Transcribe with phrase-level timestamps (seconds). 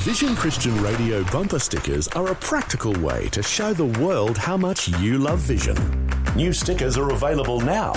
[0.00, 4.88] Vision Christian Radio bumper stickers are a practical way to show the world how much
[4.98, 5.76] you love Vision.
[6.34, 7.92] New stickers are available now.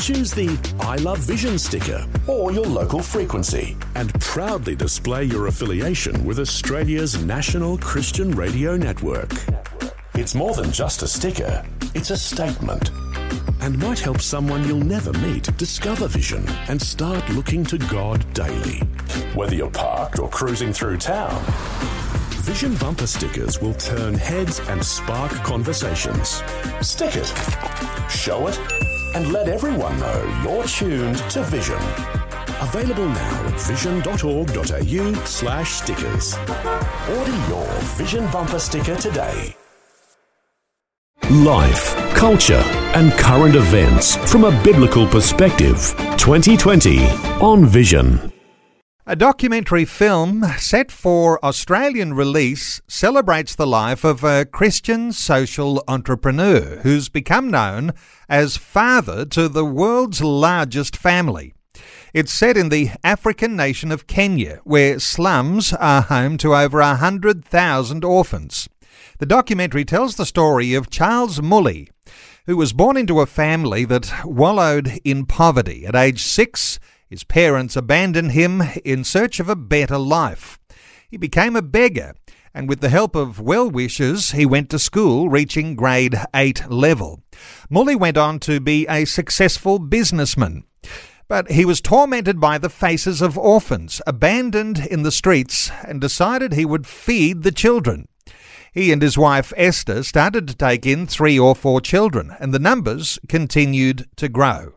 [0.00, 6.24] Choose the I Love Vision sticker or your local frequency and proudly display your affiliation
[6.24, 9.30] with Australia's national Christian radio network.
[10.14, 11.64] It's more than just a sticker,
[11.94, 12.90] it's a statement
[13.64, 18.80] and might help someone you'll never meet discover vision and start looking to God daily.
[19.34, 21.42] Whether you're parked or cruising through town,
[22.44, 26.42] Vision bumper stickers will turn heads and spark conversations.
[26.82, 27.32] Stick it,
[28.10, 28.58] show it,
[29.14, 31.80] and let everyone know you're tuned to Vision.
[32.60, 36.34] Available now at vision.org.au slash stickers.
[36.36, 39.56] Order your Vision bumper sticker today.
[41.30, 42.62] Life, culture,
[42.94, 45.94] and current events from a biblical perspective.
[46.18, 46.98] 2020
[47.40, 48.30] on Vision.
[49.06, 56.80] A documentary film set for Australian release celebrates the life of a Christian social entrepreneur
[56.82, 57.94] who's become known
[58.28, 61.54] as father to the world's largest family.
[62.12, 68.04] It's set in the African nation of Kenya, where slums are home to over 100,000
[68.04, 68.68] orphans.
[69.18, 71.88] The documentary tells the story of Charles Mully,
[72.46, 75.86] who was born into a family that wallowed in poverty.
[75.86, 76.78] At age six,
[77.08, 80.58] his parents abandoned him in search of a better life.
[81.08, 82.14] He became a beggar,
[82.52, 87.22] and with the help of well wishers, he went to school, reaching grade 8 level.
[87.70, 90.64] Mully went on to be a successful businessman.
[91.26, 96.52] But he was tormented by the faces of orphans, abandoned in the streets, and decided
[96.52, 98.06] he would feed the children.
[98.74, 102.58] He and his wife Esther started to take in three or four children, and the
[102.58, 104.72] numbers continued to grow.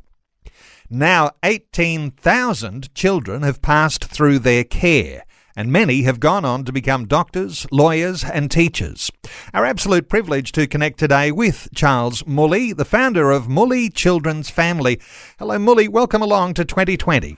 [0.88, 7.08] Now 18,000 children have passed through their care, and many have gone on to become
[7.08, 9.09] doctors, lawyers, and teachers.
[9.52, 15.02] Our absolute privilege to connect today with Charles Mully, the founder of Mully Children's Family.
[15.39, 15.89] Hello, Mully.
[15.89, 17.38] Welcome along to 2020.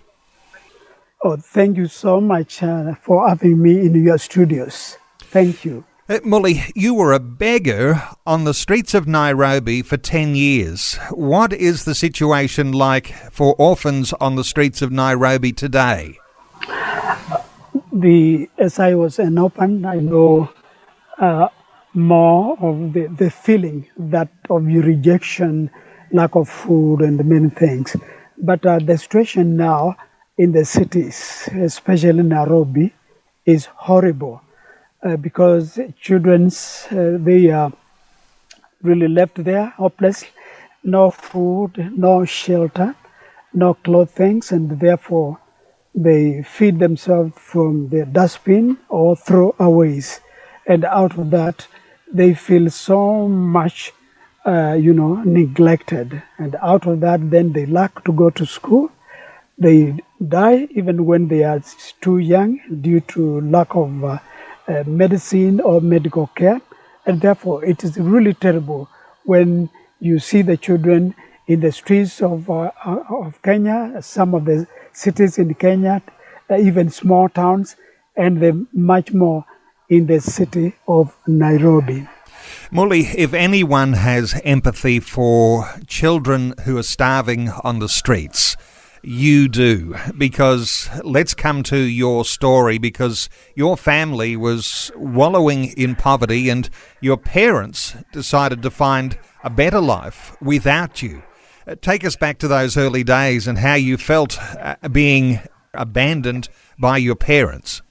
[1.24, 4.98] Oh, thank you so much uh, for having me in your studios.
[5.22, 5.86] Thank you.
[6.10, 10.96] Uh, Mully, you were a beggar on the streets of Nairobi for 10 years.
[11.12, 16.18] What is the situation like for orphans on the streets of Nairobi today?
[17.94, 20.50] The, as I was an orphan, I know
[21.20, 21.50] uh,
[21.94, 25.70] more of the, the feeling that of your rejection,
[26.12, 27.96] lack of food, and many things.
[28.36, 29.96] But uh, the situation now
[30.40, 32.96] in the cities, especially Nairobi,
[33.46, 34.42] is horrible
[35.04, 37.72] uh, because children's uh, they are
[38.82, 40.26] really left there hopeless,
[40.84, 42.96] no food, no shelter,
[43.54, 45.40] no clothing, and therefore
[45.96, 50.20] they feed themselves from the dustbin or throwaways,
[50.68, 51.68] and out of that
[52.12, 53.92] they feel so much.
[54.46, 58.90] Uh, you know, neglected, and out of that, then they lack to go to school.
[59.58, 61.62] They die even when they are
[62.00, 64.20] too young due to lack of uh,
[64.70, 66.62] uh, medicine or medical care.
[67.06, 68.90] And therefore, it is really terrible
[69.26, 69.70] when
[70.00, 71.16] you see the children
[71.48, 76.02] in the streets of, uh, uh of Kenya, some of the cities in Kenya,
[76.50, 77.76] uh, even small towns,
[78.16, 79.46] and much more
[79.90, 82.08] in the city of Nairobi.
[82.72, 88.56] Mully, if anyone has empathy for children who are starving on the streets,
[89.02, 96.50] you do because let's come to your story because your family was wallowing in poverty
[96.50, 101.24] and your parents decided to find a better life without you.
[101.68, 105.40] Uh, take us back to those early days and how you felt uh, being
[105.74, 107.82] abandoned by your parents.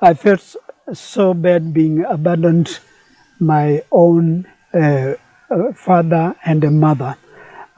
[0.00, 0.56] I felt
[0.94, 2.78] so bad being abandoned
[3.38, 5.14] my own uh,
[5.50, 7.16] uh father and mother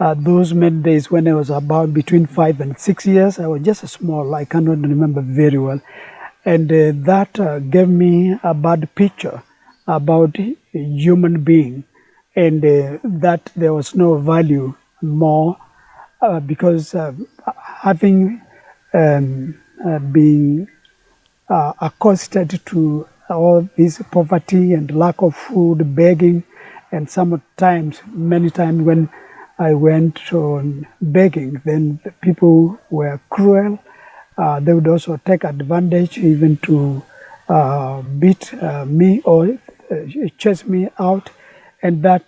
[0.00, 3.38] uh, those many days when I was about between five and six years.
[3.38, 5.80] I was just a small, I cannot remember very well.
[6.44, 9.42] And uh, that uh, gave me a bad picture
[9.86, 10.36] about
[10.72, 11.84] human being
[12.36, 15.56] and uh, that there was no value more
[16.20, 17.12] uh, because uh,
[17.82, 18.40] having
[18.92, 19.58] um,
[20.12, 20.68] been
[21.48, 26.44] accosted to all this poverty and lack of food, begging,
[26.92, 29.08] and sometimes, many times when
[29.58, 31.62] I went on begging.
[31.64, 33.78] Then the people were cruel.
[34.36, 37.02] Uh, they would also take advantage even to
[37.48, 39.58] uh, beat uh, me or
[39.90, 39.96] uh,
[40.38, 41.30] chase me out.
[41.82, 42.24] And that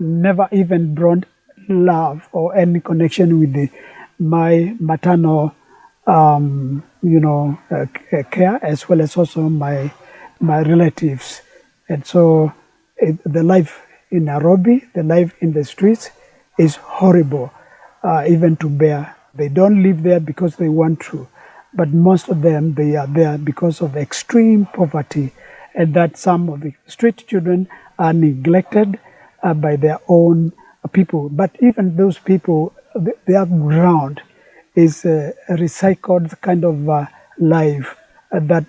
[0.00, 1.24] never even brought
[1.68, 3.68] love or any connection with the,
[4.18, 5.54] my maternal
[6.08, 7.86] um, you know, uh,
[8.30, 9.92] care as well as also my
[10.40, 11.42] my relatives.
[11.88, 12.52] And so
[12.96, 16.10] it, the life in Nairobi, the life in the streets
[16.58, 17.52] is horrible,
[18.02, 19.16] uh, even to bear.
[19.34, 21.28] They don't live there because they want to,
[21.74, 25.32] but most of them, they are there because of extreme poverty
[25.74, 27.68] and that some of the street children
[27.98, 28.98] are neglected
[29.42, 30.52] uh, by their own
[30.92, 31.28] people.
[31.28, 32.74] But even those people,
[33.26, 34.22] their ground
[34.74, 37.06] is a recycled kind of uh,
[37.38, 37.96] life
[38.32, 38.66] uh, that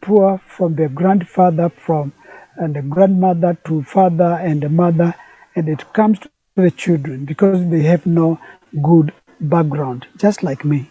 [0.00, 2.12] poor from their grandfather, from
[2.56, 5.14] and the grandmother to father and the mother,
[5.54, 6.28] and it comes to
[6.62, 8.38] the children because they have no
[8.82, 10.90] good background, just like me.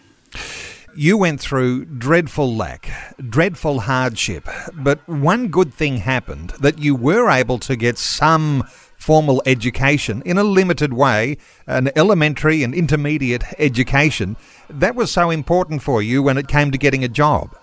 [0.96, 2.90] You went through dreadful lack,
[3.28, 8.64] dreadful hardship, but one good thing happened that you were able to get some
[8.96, 11.36] formal education in a limited way,
[11.66, 14.36] an elementary and intermediate education.
[14.68, 17.56] That was so important for you when it came to getting a job.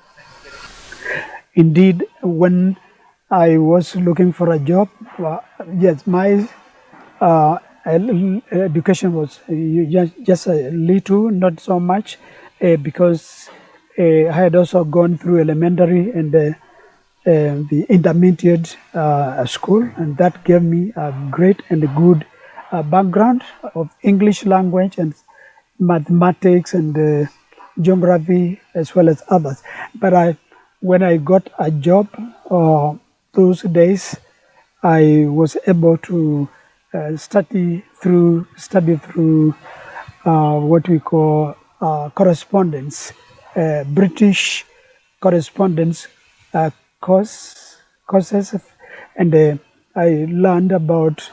[1.56, 2.78] Indeed, when
[3.30, 5.40] I was looking for a job, uh,
[5.78, 6.48] yes, my
[7.19, 12.18] uh, education was just, just a little, not so much,
[12.62, 13.50] uh, because
[14.00, 16.40] uh, I had also gone through elementary and uh,
[17.28, 18.78] uh, the intermediate
[19.46, 22.26] school, and that gave me a great and a good
[22.86, 23.44] background
[23.74, 25.14] of English language and
[25.80, 27.30] mathematics and
[27.81, 29.64] geography as well as others.
[29.96, 30.38] But I,
[30.81, 32.08] when I got a job
[33.34, 34.16] those days,
[34.84, 36.65] I was able to uh,
[37.18, 39.56] study through study through
[40.25, 43.13] uh, what we call uh, correspondence,
[43.56, 44.65] uh, British
[45.21, 46.07] correspondence
[46.53, 46.69] uh,
[47.01, 47.77] course
[48.07, 48.56] courses,
[49.15, 49.57] and uh,
[49.95, 51.30] I learned about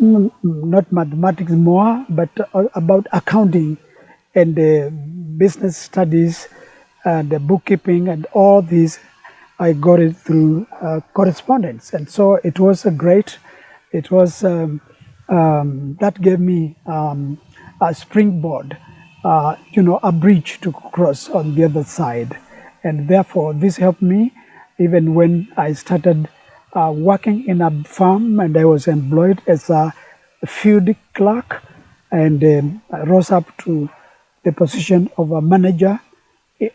[0.00, 2.30] mm, not mathematics more, but
[2.74, 3.78] about accounting
[4.34, 4.54] and
[5.38, 6.48] business studies
[7.04, 8.98] and bookkeeping and all these.
[9.58, 10.66] I got it through
[11.14, 13.38] correspondence, and so it was a great.
[13.92, 14.42] It was.
[14.44, 14.80] Um,
[15.32, 17.40] um, that gave me um,
[17.80, 18.76] a springboard,
[19.24, 22.38] uh, you know, a bridge to cross on the other side.
[22.84, 24.32] And therefore, this helped me
[24.78, 26.28] even when I started
[26.74, 29.94] uh, working in a farm and I was employed as a
[30.46, 31.62] field clerk
[32.10, 33.88] and um, I rose up to
[34.44, 36.00] the position of a manager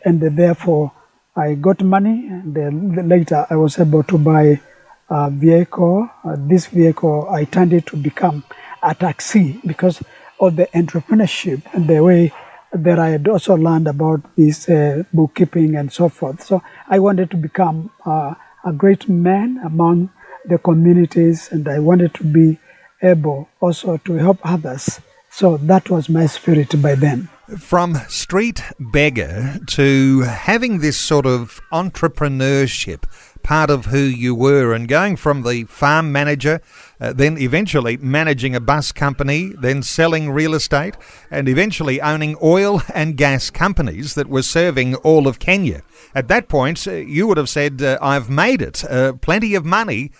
[0.04, 0.92] and therefore
[1.36, 4.60] I got money and later I was able to buy
[5.08, 6.08] uh, vehicle.
[6.24, 8.44] Uh, this vehicle, I turned it to become
[8.82, 10.02] a taxi because
[10.40, 12.32] of the entrepreneurship and the way
[12.72, 16.42] that I had also learned about this uh, bookkeeping and so forth.
[16.44, 18.34] So I wanted to become uh,
[18.64, 20.10] a great man among
[20.44, 22.58] the communities and I wanted to be
[23.02, 25.00] able also to help others.
[25.30, 27.28] So that was my spirit by then.
[27.58, 33.04] From street beggar to having this sort of entrepreneurship
[33.48, 36.60] part of who you were and going from the farm manager,
[37.00, 40.94] uh, then eventually managing a bus company, then selling real estate,
[41.30, 45.80] and eventually owning oil and gas companies that were serving all of Kenya.
[46.14, 49.64] At that point, uh, you would have said, uh, I've made it, uh, plenty of
[49.64, 50.12] money.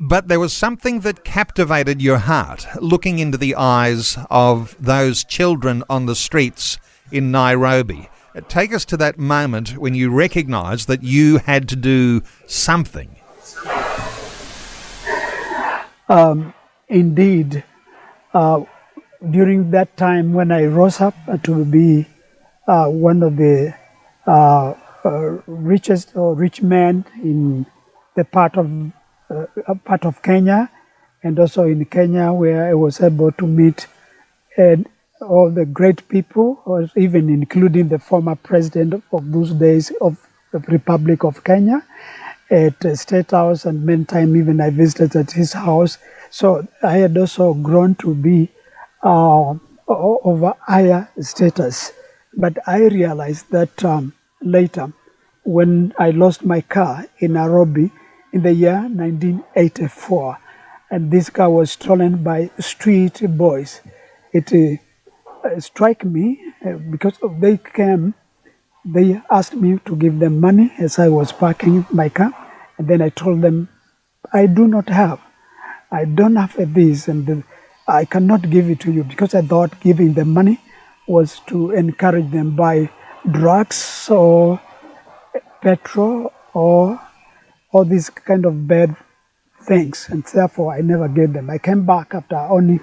[0.00, 5.84] But there was something that captivated your heart, looking into the eyes of those children
[5.88, 6.80] on the streets
[7.12, 8.08] in Nairobi.
[8.48, 13.16] Take us to that moment when you recognised that you had to do something.
[16.08, 16.52] Um,
[16.88, 17.64] indeed,
[18.34, 18.64] uh,
[19.30, 22.06] during that time when I rose up to be
[22.68, 23.74] uh, one of the
[24.26, 27.64] uh, uh richest or rich men in
[28.16, 28.92] the part of
[29.30, 29.46] uh,
[29.84, 30.70] part of Kenya,
[31.22, 33.86] and also in Kenya where I was able to meet
[34.56, 34.88] and
[35.20, 40.18] all the great people, or even including the former president of those days of
[40.52, 41.84] the Republic of Kenya
[42.50, 45.98] at the State House, and many times even I visited at his house.
[46.30, 48.50] So I had also grown to be
[49.02, 49.54] uh,
[49.88, 51.92] of a higher status.
[52.36, 54.92] But I realized that um, later,
[55.44, 57.90] when I lost my car in Nairobi
[58.32, 60.38] in the year 1984,
[60.90, 63.80] and this car was stolen by street boys.
[64.32, 64.82] It uh,
[65.58, 68.14] strike me uh, because they came,
[68.84, 72.32] they asked me to give them money as I was parking my car,
[72.78, 73.68] and then I told them,
[74.32, 75.20] I do not have,
[75.90, 77.44] I don't have this, and
[77.88, 80.60] I cannot give it to you because I thought giving them money
[81.06, 82.90] was to encourage them buy
[83.30, 84.60] drugs or
[85.62, 87.00] petrol or
[87.72, 88.96] all these kind of bad
[89.62, 91.50] things, and therefore I never gave them.
[91.50, 92.80] I came back after only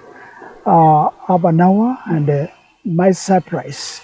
[0.66, 2.46] uh, half an hour, and uh,
[2.84, 4.00] my surprise,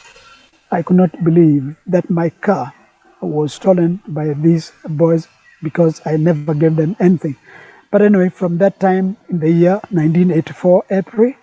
[0.70, 2.72] I could not believe that my car
[3.20, 5.28] was stolen by these boys
[5.62, 7.36] because I never gave them anything.
[7.90, 11.34] But anyway, from that time in the year 1984, April,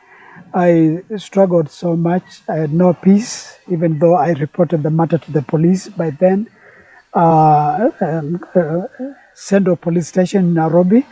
[0.54, 2.42] I struggled so much.
[2.48, 6.50] I had no peace, even though I reported the matter to the police by then.
[7.14, 8.84] Uh, um, uh,
[9.34, 11.06] Central Police Station in Nairobi.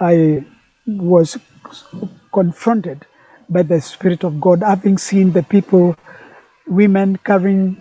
[0.01, 0.45] I
[0.87, 1.39] was
[2.33, 3.07] confronted
[3.49, 5.97] by the Spirit of God, having seen the people,
[6.67, 7.77] women carrying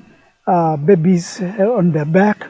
[0.45, 2.47] uh, babies uh, on their back,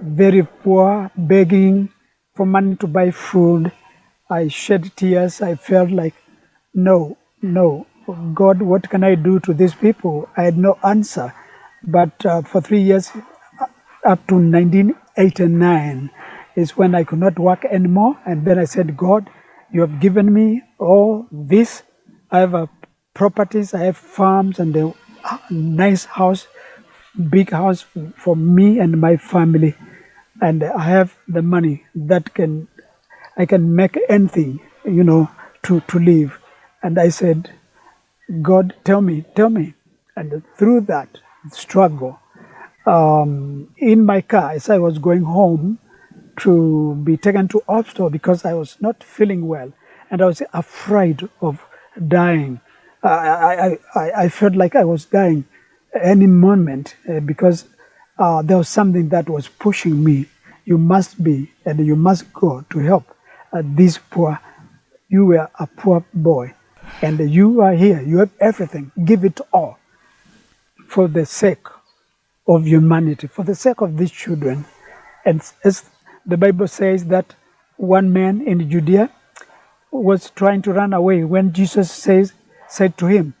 [0.00, 1.90] very poor, begging
[2.34, 3.70] for money to buy food.
[4.28, 5.40] I shed tears.
[5.42, 6.14] I felt like,
[6.74, 7.86] no, no,
[8.34, 10.28] God, what can I do to these people?
[10.36, 11.32] I had no answer.
[11.82, 13.10] But uh, for three years,
[14.04, 16.10] up to 1989,
[16.56, 18.18] is when I could not work anymore.
[18.26, 19.30] And then I said, God,
[19.72, 21.82] you have given me all this.
[22.30, 22.66] I have uh,
[23.14, 24.92] properties, I have farms, and a
[25.50, 26.46] nice house,
[27.30, 29.74] big house for me and my family.
[30.40, 32.68] And I have the money that can,
[33.36, 35.30] I can make anything, you know,
[35.64, 36.38] to, to live.
[36.82, 37.50] And I said,
[38.42, 39.74] God, tell me, tell me.
[40.16, 41.18] And through that
[41.52, 42.18] struggle,
[42.86, 45.78] um, in my car, as I was going home
[46.38, 49.72] to be taken to hospital because I was not feeling well
[50.10, 51.64] and I was afraid of
[52.08, 52.60] dying.
[53.02, 55.44] I, I, I, I felt like I was dying
[56.00, 57.66] any moment uh, because
[58.18, 60.26] uh, there was something that was pushing me.
[60.64, 63.04] You must be and you must go to help
[63.52, 64.38] uh, this poor.
[65.08, 66.54] You were a poor boy
[67.02, 68.02] and you are here.
[68.02, 68.92] You have everything.
[69.04, 69.78] Give it all
[70.88, 71.66] for the sake
[72.48, 74.66] of humanity, for the sake of these children.
[75.24, 75.84] And as
[76.26, 77.34] the Bible says that
[77.76, 79.10] one man in Judea
[79.92, 82.32] was trying to run away when Jesus says,
[82.68, 83.34] said to him,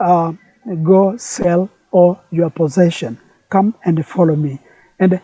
[0.00, 0.32] uh,
[0.82, 3.18] Go sell all your possession,
[3.50, 4.60] come and follow me.
[4.98, 5.20] And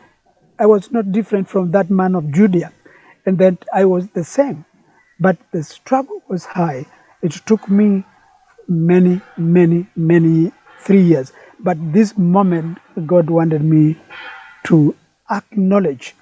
[0.59, 2.73] I was not different from that man of Judea,
[3.27, 4.67] and that I was the same.
[5.21, 6.87] But the struggle was high.
[7.23, 8.05] It took me
[8.69, 11.33] many, many, many three years.
[11.59, 13.99] But this moment, God wanted me
[14.65, 14.95] to
[15.31, 16.15] acknowledge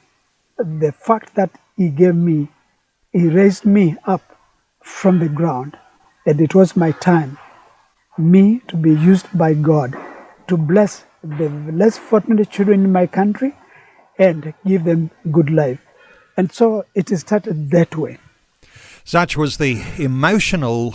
[0.59, 2.49] the fact that He gave me,
[3.13, 4.23] He raised me up
[4.83, 5.77] from the ground,
[6.27, 7.39] and it was my time,
[8.17, 9.95] me to be used by God
[10.49, 13.55] to bless the less fortunate children in my country
[14.19, 15.81] and give them good life.
[16.37, 18.19] And so it started that way.
[19.09, 20.95] Such was the emotional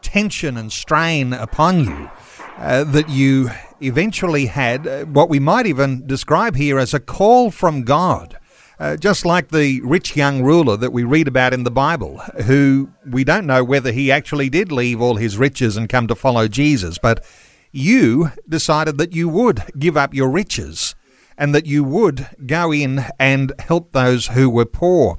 [0.00, 2.10] tension and strain upon you
[2.56, 3.50] uh, that you
[3.82, 8.38] eventually had uh, what we might even describe here as a call from God.
[8.80, 12.88] Uh, just like the rich young ruler that we read about in the Bible, who
[13.06, 16.48] we don't know whether he actually did leave all his riches and come to follow
[16.48, 17.22] Jesus, but
[17.70, 20.94] you decided that you would give up your riches
[21.42, 25.18] and that you would go in and help those who were poor.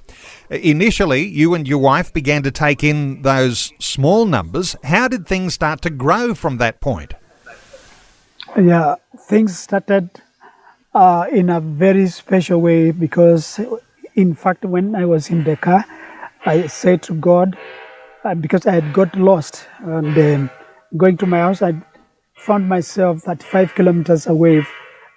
[0.50, 4.74] Initially, you and your wife began to take in those small numbers.
[4.86, 7.14] How did things start to grow from that point?
[8.56, 8.96] Yeah,
[9.28, 10.22] things started
[10.94, 13.60] uh, in a very special way because,
[14.16, 15.84] in fact, when I was in car,
[16.46, 17.58] I said to God,
[18.24, 20.50] uh, because I had got lost and um,
[20.96, 21.74] going to my house, I
[22.36, 24.66] found myself 35 kilometers away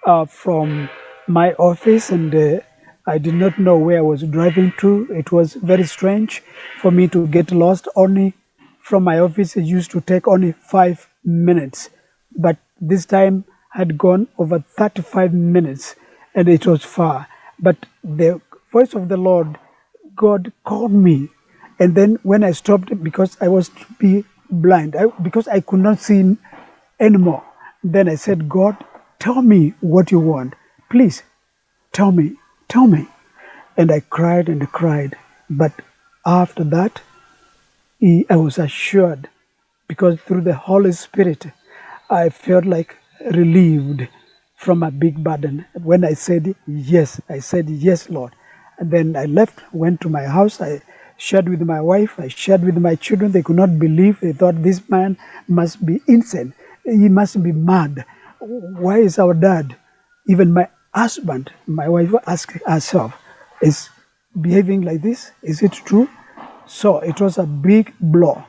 [0.07, 0.89] uh, from
[1.27, 2.59] my office and uh,
[3.05, 5.07] I did not know where I was driving to.
[5.11, 6.41] It was very strange
[6.81, 7.87] for me to get lost.
[7.95, 8.33] Only
[8.81, 11.89] from my office, it used to take only five minutes.
[12.35, 13.45] But this time,
[13.77, 15.95] had gone over 35 minutes
[16.33, 17.27] and it was far.
[17.59, 19.59] But the voice of the Lord,
[20.15, 21.29] God called me.
[21.79, 25.79] And then when I stopped, because I was to be blind, I, because I could
[25.79, 26.37] not see
[26.99, 27.43] anymore,
[27.83, 28.77] then I said, God,
[29.19, 30.53] tell me what you want.
[30.89, 31.23] Please,
[31.91, 32.35] tell me,
[32.67, 33.07] tell me.
[33.75, 35.15] And I cried and cried.
[35.49, 35.73] But
[36.25, 37.01] after that,
[38.01, 39.29] I was assured,
[39.87, 41.47] because through the Holy Spirit,
[42.09, 42.97] I felt like
[43.33, 44.07] relieved
[44.55, 45.65] from a big burden.
[45.73, 48.33] When I said yes, I said yes, Lord.
[48.77, 50.61] And then I left, went to my house.
[50.61, 50.81] I
[51.17, 52.19] shared with my wife.
[52.19, 53.31] I shared with my children.
[53.31, 54.19] They could not believe.
[54.19, 56.53] They thought this man must be insane.
[56.83, 58.05] He must be mad.
[58.49, 59.75] Why is our dad,
[60.29, 63.13] even my husband, my wife asked herself,
[63.61, 63.89] is
[64.39, 65.31] behaving like this?
[65.43, 66.07] Is it true?
[66.65, 68.45] So it was a big blow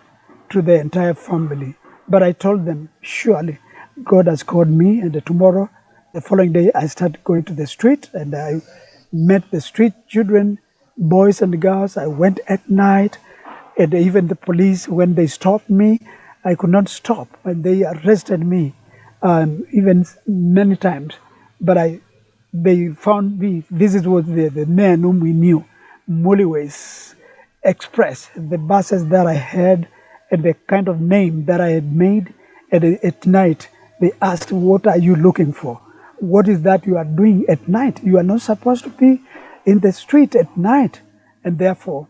[0.51, 1.75] to the entire family.
[2.09, 3.59] But I told them, surely
[4.05, 5.69] God has called me, and tomorrow,
[6.15, 8.63] the following day, I started going to the street and I
[9.13, 10.61] met the street children,
[10.97, 11.97] boys and girls.
[11.97, 13.19] I went at night,
[13.77, 15.99] and even the police, when they stopped me,
[16.45, 17.37] I could not stop.
[17.43, 18.77] And they arrested me,
[19.23, 21.15] um, even many times.
[21.61, 22.01] But I,
[22.53, 23.65] they found me.
[23.71, 25.65] This is what the, the man whom we knew,
[26.09, 27.15] Mullyways
[27.65, 29.89] Express, the buses that I had,
[30.31, 32.33] and the kind of name that I had made.
[32.71, 33.69] And at night,
[34.01, 35.81] they asked, What are you looking for?
[36.21, 38.03] What is that you are doing at night?
[38.03, 39.23] You are not supposed to be
[39.67, 41.01] in the street at night.
[41.45, 42.09] And therefore,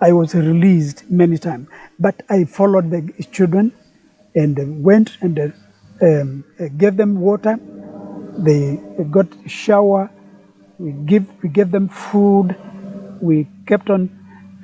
[0.00, 1.68] I was released many times.
[1.98, 3.72] But I followed the children
[4.34, 5.52] and went and
[6.02, 6.44] um,
[6.76, 7.58] gave them water.
[8.38, 8.78] They
[9.10, 10.10] got shower.
[10.78, 12.56] We give we gave them food.
[13.20, 14.10] We kept on,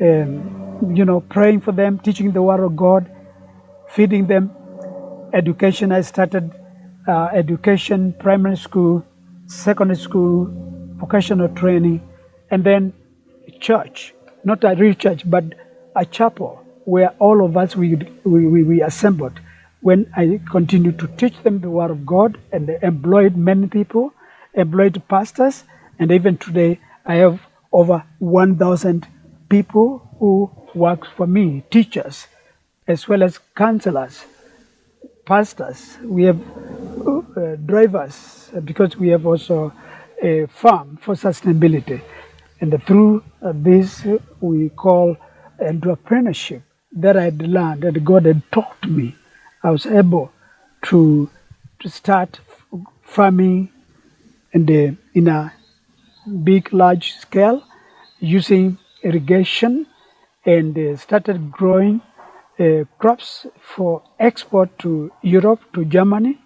[0.01, 3.11] um, you know, praying for them, teaching the word of God,
[3.89, 4.51] feeding them.
[5.33, 5.93] Education.
[5.93, 6.53] I started
[7.09, 9.05] uh, education, primary school,
[9.47, 10.49] secondary school,
[10.97, 12.07] vocational training,
[12.51, 12.93] and then
[13.61, 14.15] church.
[14.45, 15.45] Not a real church, but
[15.97, 19.41] a chapel where all of us we, we, we, we assembled
[19.83, 24.15] when I continued to teach them the Word of God and employed many people,
[24.55, 25.65] employed pastors,
[25.99, 27.41] and even today I have
[27.73, 29.09] over 1,000
[29.49, 32.29] people who work for me, teachers,
[32.87, 34.25] as well as counselors,
[35.27, 35.99] pastors.
[36.05, 36.41] We have
[37.37, 39.73] uh, drivers because we have also
[40.23, 42.01] a farm for sustainability.
[42.61, 44.07] And through uh, this,
[44.41, 45.17] we call
[45.61, 46.63] entrepreneurship
[46.93, 49.17] that I learned, that God had taught me.
[49.63, 50.33] I was able
[50.87, 51.31] to,
[51.81, 52.41] to start
[53.03, 53.71] farming
[54.53, 55.53] in, a
[56.43, 57.63] big, large scale
[58.19, 59.87] using irrigation
[60.45, 62.01] and uh, started growing
[62.59, 66.39] uh, crops for export to Europe, to Germany,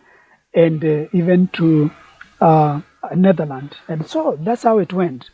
[0.54, 1.90] and uh, even to
[2.40, 2.80] uh,
[3.14, 3.76] Netherlands.
[3.88, 5.30] And so that's how it went.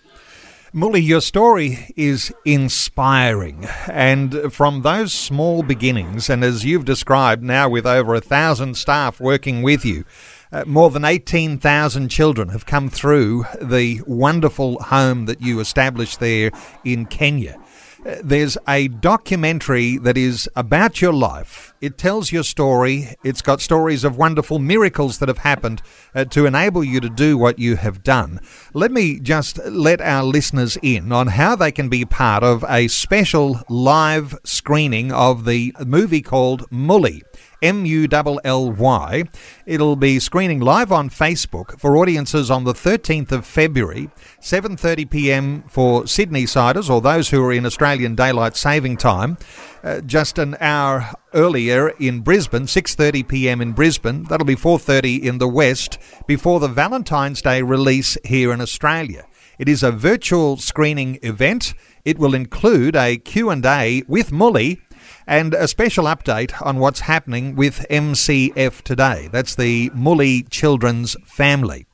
[0.75, 3.67] Mully, your story is inspiring.
[3.89, 9.21] And from those small beginnings, and as you've described now with over a thousand staff
[9.21, 10.07] working with you,
[10.51, 16.51] uh, more than 18,000 children have come through the wonderful home that you established there
[16.85, 17.62] in Kenya.
[18.05, 21.73] There's a documentary that is about your life.
[21.81, 23.15] It tells your story.
[23.23, 27.39] It's got stories of wonderful miracles that have happened uh, to enable you to do
[27.39, 28.41] what you have done.
[28.75, 32.89] Let me just let our listeners in on how they can be part of a
[32.89, 37.23] special live screening of the movie called Mully.
[37.63, 39.25] M U L L Y.
[39.65, 45.63] It'll be screening live on Facebook for audiences on the 13th of February, 7:30 p.m.
[45.69, 49.39] for Sydney siders or those who are in Australian daylight saving time.
[49.85, 53.61] Uh, just an hour earlier in Brisbane, 6:30 p.m.
[53.61, 54.25] in Brisbane.
[54.25, 59.25] That'll be 4:30 in the West before the Valentine's Day release here in Australia.
[59.59, 61.75] It is a virtual screening event.
[62.05, 64.81] It will include a Q&A with Mully
[65.27, 69.29] and a special update on what's happening with MCF today.
[69.31, 71.87] That's the Mully Children's Family.